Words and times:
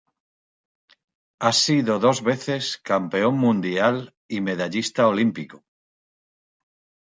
Ha 1.37 1.51
sido 1.53 1.93
dos 2.05 2.23
veces 2.29 2.63
campeón 2.91 3.35
mundial 3.37 4.15
y 4.27 4.41
medallista 4.41 5.07
olímpico. 5.07 5.63